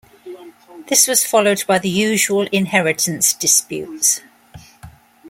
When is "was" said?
1.07-1.23